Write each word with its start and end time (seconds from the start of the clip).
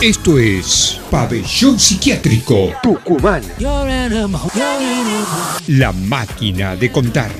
Esto 0.00 0.38
es 0.38 1.00
Pabellón 1.10 1.76
Psiquiátrico 1.76 2.72
Tucumán. 2.84 3.42
La 5.66 5.92
máquina 5.92 6.76
de 6.76 6.92
contar. 6.92 7.32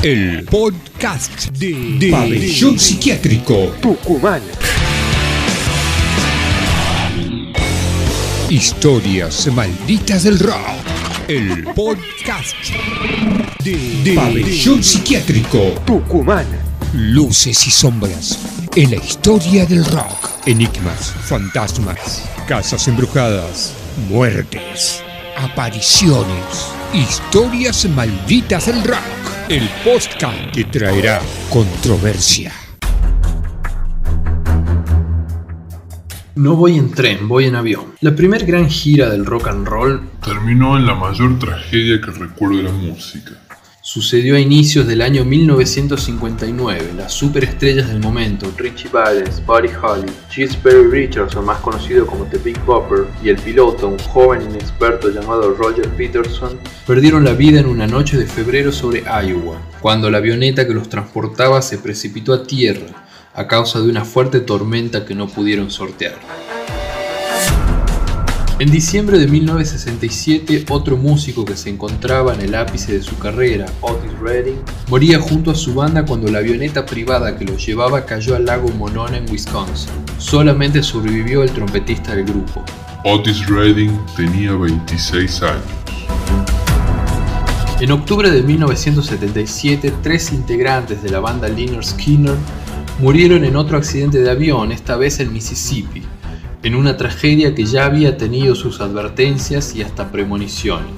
El 0.00 0.44
podcast 0.44 1.48
de, 1.48 2.08
Pabellón 2.08 2.78
Psiquiátrico 2.78 3.74
Tucumán. 3.80 4.42
Historias 8.48 9.48
malditas 9.52 10.22
del 10.22 10.38
rock. 10.38 10.54
El 11.26 11.64
podcast 11.74 12.54
de, 13.64 14.14
Pabellón 14.14 14.84
Psiquiátrico 14.84 15.82
Tucumán. 15.84 16.46
Luces 16.94 17.66
y 17.66 17.70
sombras 17.72 18.61
en 18.74 18.90
la 18.90 18.96
historia 18.96 19.66
del 19.66 19.84
rock. 19.84 20.30
Enigmas, 20.46 21.14
fantasmas, 21.24 22.24
casas 22.48 22.88
embrujadas, 22.88 23.74
muertes, 24.08 25.02
apariciones, 25.36 26.72
historias 26.94 27.86
malditas 27.90 28.66
del 28.66 28.82
rock. 28.82 28.98
El 29.48 29.68
podcast 29.84 30.54
que 30.54 30.64
traerá 30.64 31.20
controversia. 31.50 32.52
No 36.34 36.56
voy 36.56 36.78
en 36.78 36.92
tren, 36.92 37.28
voy 37.28 37.44
en 37.44 37.56
avión. 37.56 37.92
La 38.00 38.16
primer 38.16 38.46
gran 38.46 38.70
gira 38.70 39.10
del 39.10 39.26
rock 39.26 39.48
and 39.48 39.68
roll 39.68 40.08
terminó 40.24 40.78
en 40.78 40.86
la 40.86 40.94
mayor 40.94 41.38
tragedia 41.38 42.00
que 42.00 42.10
recuerdo 42.10 42.62
la 42.62 42.72
música. 42.72 43.41
Sucedió 43.84 44.36
a 44.36 44.38
inicios 44.38 44.86
del 44.86 45.02
año 45.02 45.24
1959. 45.24 46.92
Las 46.96 47.12
superestrellas 47.12 47.88
del 47.88 47.98
momento, 47.98 48.50
Richie 48.56 48.88
Valens, 48.88 49.44
Buddy 49.44 49.70
Holly, 49.82 50.12
Chris 50.32 50.54
Perry 50.54 50.88
Richardson, 50.88 51.44
más 51.44 51.58
conocido 51.58 52.06
como 52.06 52.24
The 52.26 52.38
Big 52.38 52.58
Bopper, 52.64 53.06
y 53.24 53.28
el 53.28 53.36
piloto, 53.36 53.88
un 53.88 53.98
joven 53.98 54.42
inexperto 54.42 55.10
llamado 55.10 55.52
Roger 55.54 55.88
Peterson, 55.90 56.58
perdieron 56.86 57.24
la 57.24 57.32
vida 57.32 57.58
en 57.58 57.66
una 57.66 57.88
noche 57.88 58.16
de 58.16 58.26
febrero 58.26 58.70
sobre 58.70 59.00
Iowa, 59.00 59.60
cuando 59.80 60.08
la 60.10 60.18
avioneta 60.18 60.64
que 60.64 60.74
los 60.74 60.88
transportaba 60.88 61.60
se 61.60 61.78
precipitó 61.78 62.32
a 62.32 62.44
tierra 62.44 63.04
a 63.34 63.48
causa 63.48 63.80
de 63.80 63.88
una 63.88 64.04
fuerte 64.04 64.40
tormenta 64.40 65.04
que 65.04 65.16
no 65.16 65.26
pudieron 65.26 65.70
sortear. 65.72 66.14
En 68.62 68.70
diciembre 68.70 69.18
de 69.18 69.26
1967, 69.26 70.66
otro 70.70 70.96
músico 70.96 71.44
que 71.44 71.56
se 71.56 71.68
encontraba 71.68 72.32
en 72.32 72.42
el 72.42 72.54
ápice 72.54 72.92
de 72.92 73.02
su 73.02 73.18
carrera, 73.18 73.66
Otis 73.80 74.16
Redding, 74.20 74.60
moría 74.86 75.18
junto 75.18 75.50
a 75.50 75.56
su 75.56 75.74
banda 75.74 76.06
cuando 76.06 76.30
la 76.30 76.38
avioneta 76.38 76.86
privada 76.86 77.36
que 77.36 77.44
lo 77.44 77.56
llevaba 77.56 78.06
cayó 78.06 78.36
al 78.36 78.44
lago 78.44 78.68
Monona 78.68 79.16
en 79.16 79.28
Wisconsin. 79.28 79.90
Solamente 80.16 80.80
sobrevivió 80.80 81.42
el 81.42 81.50
trompetista 81.50 82.14
del 82.14 82.24
grupo. 82.24 82.64
Otis 83.04 83.48
Redding 83.48 83.98
tenía 84.16 84.52
26 84.52 85.42
años. 85.42 85.64
En 87.80 87.90
octubre 87.90 88.30
de 88.30 88.44
1977, 88.44 89.92
tres 90.04 90.32
integrantes 90.32 91.02
de 91.02 91.10
la 91.10 91.18
banda 91.18 91.48
Lynyrd 91.48 91.82
Skinner 91.82 92.36
murieron 93.00 93.44
en 93.44 93.56
otro 93.56 93.76
accidente 93.76 94.18
de 94.18 94.30
avión, 94.30 94.70
esta 94.70 94.96
vez 94.96 95.18
en 95.18 95.32
Mississippi, 95.32 96.02
en 96.62 96.74
una 96.74 96.96
tragedia 96.96 97.54
que 97.54 97.64
ya 97.64 97.84
había 97.84 98.16
tenido 98.16 98.54
sus 98.54 98.80
advertencias 98.80 99.74
y 99.74 99.82
hasta 99.82 100.12
premoniciones. 100.12 100.94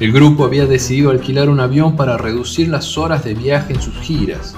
El 0.00 0.12
grupo 0.12 0.44
había 0.44 0.66
decidido 0.66 1.10
alquilar 1.10 1.48
un 1.48 1.60
avión 1.60 1.96
para 1.96 2.18
reducir 2.18 2.68
las 2.68 2.98
horas 2.98 3.24
de 3.24 3.34
viaje 3.34 3.72
en 3.72 3.80
sus 3.80 3.94
giras, 3.94 4.54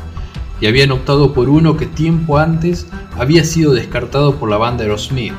y 0.60 0.66
habían 0.66 0.90
optado 0.90 1.32
por 1.32 1.48
uno 1.48 1.76
que 1.76 1.86
tiempo 1.86 2.38
antes 2.38 2.86
había 3.16 3.44
sido 3.44 3.72
descartado 3.72 4.34
por 4.36 4.50
la 4.50 4.56
banda 4.56 4.82
Aerosmith, 4.82 5.34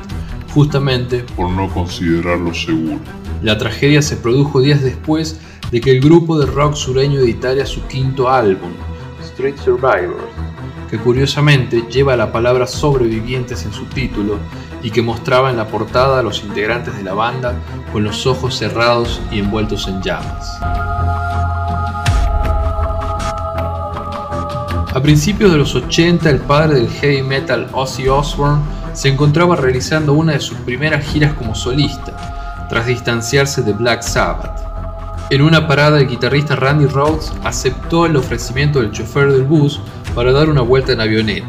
justamente 0.54 1.24
por 1.36 1.50
no 1.50 1.68
considerarlo 1.68 2.54
seguro. 2.54 2.98
La 3.42 3.58
tragedia 3.58 4.02
se 4.02 4.16
produjo 4.16 4.60
días 4.60 4.82
después 4.82 5.38
de 5.70 5.80
que 5.80 5.90
el 5.90 6.00
grupo 6.00 6.38
de 6.38 6.46
rock 6.46 6.74
sureño 6.74 7.20
editara 7.20 7.66
su 7.66 7.82
quinto 7.86 8.30
álbum, 8.30 8.70
Street 9.22 9.56
Survivors, 9.62 10.24
que 10.90 10.98
curiosamente 10.98 11.84
lleva 11.88 12.16
la 12.16 12.32
palabra 12.32 12.66
sobrevivientes 12.66 13.64
en 13.64 13.72
su 13.72 13.84
título 13.84 14.38
y 14.82 14.90
que 14.90 15.02
mostraba 15.02 15.50
en 15.50 15.56
la 15.56 15.68
portada 15.68 16.18
a 16.18 16.22
los 16.22 16.42
integrantes 16.42 16.96
de 16.96 17.04
la 17.04 17.14
banda 17.14 17.54
con 17.92 18.02
los 18.02 18.26
ojos 18.26 18.56
cerrados 18.56 19.20
y 19.30 19.38
envueltos 19.38 19.86
en 19.86 20.02
llamas. 20.02 20.58
A 24.92 25.00
principios 25.00 25.52
de 25.52 25.58
los 25.58 25.76
80, 25.76 26.28
el 26.28 26.40
padre 26.40 26.74
del 26.74 26.88
heavy 26.88 27.22
metal 27.22 27.68
Ozzy 27.72 28.08
Osbourne 28.08 28.60
se 28.92 29.08
encontraba 29.08 29.54
realizando 29.54 30.14
una 30.14 30.32
de 30.32 30.40
sus 30.40 30.58
primeras 30.58 31.06
giras 31.06 31.34
como 31.34 31.54
solista, 31.54 32.66
tras 32.68 32.86
distanciarse 32.86 33.62
de 33.62 33.72
Black 33.72 34.02
Sabbath. 34.02 34.58
En 35.30 35.42
una 35.42 35.68
parada, 35.68 36.00
el 36.00 36.08
guitarrista 36.08 36.56
Randy 36.56 36.86
Rhodes 36.86 37.32
aceptó 37.44 38.04
el 38.04 38.16
ofrecimiento 38.16 38.80
del 38.80 38.90
chofer 38.90 39.30
del 39.30 39.44
bus 39.44 39.80
para 40.14 40.32
dar 40.32 40.48
una 40.48 40.62
vuelta 40.62 40.92
en 40.92 41.00
avioneta. 41.00 41.48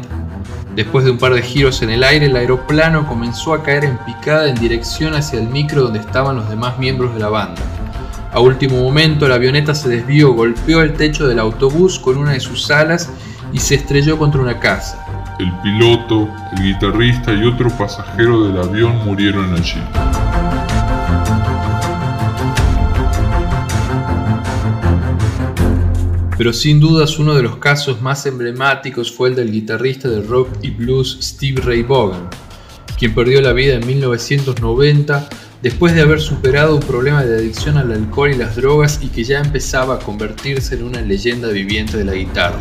Después 0.74 1.04
de 1.04 1.10
un 1.10 1.18
par 1.18 1.34
de 1.34 1.42
giros 1.42 1.82
en 1.82 1.90
el 1.90 2.02
aire, 2.02 2.26
el 2.26 2.36
aeroplano 2.36 3.06
comenzó 3.06 3.52
a 3.52 3.62
caer 3.62 3.84
en 3.84 3.98
picada 3.98 4.48
en 4.48 4.54
dirección 4.54 5.14
hacia 5.14 5.38
el 5.38 5.48
micro 5.48 5.82
donde 5.82 5.98
estaban 5.98 6.36
los 6.36 6.48
demás 6.48 6.78
miembros 6.78 7.12
de 7.12 7.20
la 7.20 7.28
banda. 7.28 7.60
A 8.32 8.40
último 8.40 8.80
momento, 8.80 9.28
la 9.28 9.34
avioneta 9.34 9.74
se 9.74 9.90
desvió, 9.90 10.32
golpeó 10.32 10.80
el 10.80 10.94
techo 10.94 11.28
del 11.28 11.38
autobús 11.38 11.98
con 11.98 12.16
una 12.16 12.32
de 12.32 12.40
sus 12.40 12.70
alas 12.70 13.10
y 13.52 13.58
se 13.58 13.74
estrelló 13.74 14.16
contra 14.16 14.40
una 14.40 14.58
casa. 14.58 15.04
El 15.38 15.52
piloto, 15.60 16.28
el 16.56 16.62
guitarrista 16.62 17.34
y 17.34 17.44
otro 17.44 17.68
pasajero 17.76 18.44
del 18.44 18.56
avión 18.58 19.04
murieron 19.04 19.52
allí. 19.52 19.82
Pero 26.42 26.52
sin 26.52 26.80
dudas 26.80 27.20
uno 27.20 27.36
de 27.36 27.42
los 27.44 27.58
casos 27.58 28.02
más 28.02 28.26
emblemáticos 28.26 29.12
fue 29.12 29.28
el 29.28 29.36
del 29.36 29.52
guitarrista 29.52 30.08
de 30.08 30.22
rock 30.22 30.48
y 30.60 30.70
blues 30.70 31.16
Steve 31.22 31.62
Ray 31.62 31.84
Vaughan, 31.84 32.28
quien 32.98 33.14
perdió 33.14 33.40
la 33.40 33.52
vida 33.52 33.74
en 33.74 33.86
1990 33.86 35.28
después 35.62 35.94
de 35.94 36.00
haber 36.00 36.20
superado 36.20 36.74
un 36.74 36.82
problema 36.82 37.24
de 37.24 37.36
adicción 37.36 37.78
al 37.78 37.92
alcohol 37.92 38.32
y 38.32 38.38
las 38.38 38.56
drogas 38.56 38.98
y 39.00 39.10
que 39.10 39.22
ya 39.22 39.38
empezaba 39.38 39.94
a 39.94 39.98
convertirse 40.00 40.74
en 40.74 40.82
una 40.82 41.00
leyenda 41.00 41.46
viviente 41.46 41.96
de 41.96 42.06
la 42.06 42.14
guitarra. 42.14 42.60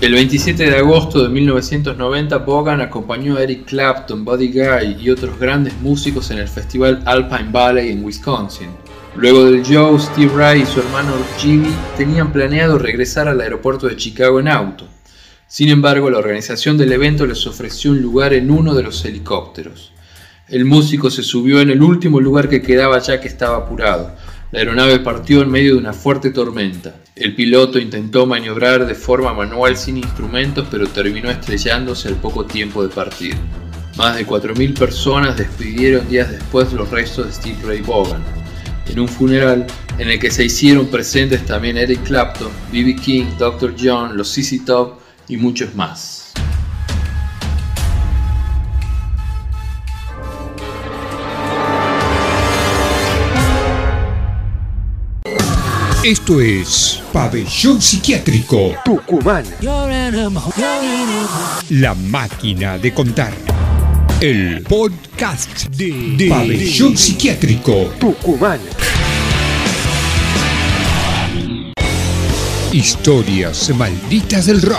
El 0.00 0.14
27 0.14 0.68
de 0.68 0.78
agosto 0.78 1.22
de 1.22 1.28
1990, 1.28 2.38
Vaughan 2.38 2.80
acompañó 2.80 3.36
a 3.36 3.44
Eric 3.44 3.66
Clapton, 3.66 4.24
Buddy 4.24 4.48
Guy 4.48 4.96
y 5.00 5.10
otros 5.10 5.38
grandes 5.38 5.80
músicos 5.80 6.32
en 6.32 6.38
el 6.38 6.48
festival 6.48 7.00
Alpine 7.06 7.52
Valley 7.52 7.92
en 7.92 8.04
Wisconsin. 8.04 8.81
Luego 9.14 9.44
del 9.44 9.62
show, 9.62 9.98
Steve 9.98 10.32
Ray 10.34 10.62
y 10.62 10.66
su 10.66 10.80
hermano 10.80 11.12
Jimmy 11.36 11.68
tenían 11.98 12.32
planeado 12.32 12.78
regresar 12.78 13.28
al 13.28 13.42
aeropuerto 13.42 13.86
de 13.86 13.96
Chicago 13.96 14.40
en 14.40 14.48
auto. 14.48 14.88
Sin 15.46 15.68
embargo, 15.68 16.08
la 16.08 16.16
organización 16.16 16.78
del 16.78 16.92
evento 16.92 17.26
les 17.26 17.46
ofreció 17.46 17.90
un 17.90 18.00
lugar 18.00 18.32
en 18.32 18.50
uno 18.50 18.74
de 18.74 18.82
los 18.82 19.04
helicópteros. 19.04 19.92
El 20.48 20.64
músico 20.64 21.10
se 21.10 21.22
subió 21.22 21.60
en 21.60 21.68
el 21.68 21.82
último 21.82 22.20
lugar 22.20 22.48
que 22.48 22.62
quedaba 22.62 22.98
ya 23.00 23.20
que 23.20 23.28
estaba 23.28 23.58
apurado. 23.58 24.16
La 24.50 24.60
aeronave 24.60 24.98
partió 25.00 25.42
en 25.42 25.50
medio 25.50 25.74
de 25.74 25.80
una 25.80 25.92
fuerte 25.92 26.30
tormenta. 26.30 26.96
El 27.14 27.34
piloto 27.34 27.78
intentó 27.78 28.24
maniobrar 28.26 28.86
de 28.86 28.94
forma 28.94 29.34
manual 29.34 29.76
sin 29.76 29.98
instrumentos, 29.98 30.66
pero 30.70 30.86
terminó 30.86 31.30
estrellándose 31.30 32.08
al 32.08 32.16
poco 32.16 32.46
tiempo 32.46 32.82
de 32.82 32.88
partir. 32.88 33.34
Más 33.98 34.16
de 34.16 34.26
4.000 34.26 34.78
personas 34.78 35.36
despidieron 35.36 36.08
días 36.08 36.30
después 36.30 36.72
los 36.72 36.90
restos 36.90 37.26
de 37.26 37.32
Steve 37.34 37.58
Ray 37.62 37.82
Vaughan 37.82 38.41
en 38.88 39.00
un 39.00 39.08
funeral 39.08 39.66
en 39.98 40.08
el 40.08 40.18
que 40.18 40.30
se 40.30 40.44
hicieron 40.44 40.86
presentes 40.86 41.44
también 41.46 41.76
Eric 41.76 42.02
Clapton, 42.04 42.50
B.B. 42.72 42.96
King, 42.96 43.24
Dr. 43.38 43.74
John, 43.78 44.16
los 44.16 44.28
CC 44.28 44.60
Top 44.64 44.98
y 45.28 45.36
muchos 45.36 45.74
más. 45.74 46.32
Esto 56.04 56.40
es 56.40 57.00
Pabellón 57.12 57.80
Psiquiátrico 57.80 58.74
Tucumán. 58.84 59.44
La 61.70 61.94
máquina 61.94 62.76
de 62.76 62.92
contar. 62.92 63.51
El 64.22 64.62
podcast 64.62 65.64
de, 65.70 66.28
Pabellón 66.28 66.96
Psiquiátrico 66.96 67.92
Tucumán. 67.98 68.60
Historias 72.70 73.70
malditas 73.74 74.46
del 74.46 74.62
rock. 74.62 74.78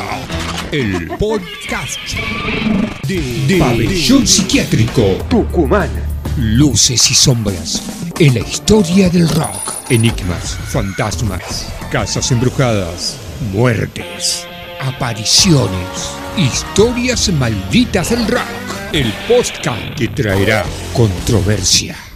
El 0.72 1.10
podcast 1.20 2.00
de, 3.06 3.58
Pabellón 3.60 4.26
Psiquiátrico 4.26 5.04
Tucumán. 5.30 5.90
Luces 6.38 7.12
y 7.12 7.14
sombras 7.14 7.84
en 8.20 8.36
la 8.36 8.40
historia 8.40 9.10
del 9.10 9.28
rock. 9.28 9.74
Enigmas, 9.90 10.58
fantasmas, 10.70 11.68
casas 11.92 12.32
embrujadas, 12.32 13.18
muertes, 13.52 14.48
apariciones, 14.80 16.14
Historias 16.38 17.32
Malditas 17.32 18.10
del 18.10 18.28
Rock, 18.28 18.42
el 18.92 19.14
podcast 19.28 19.96
que 19.96 20.08
traerá 20.08 20.66
controversia. 20.92 22.13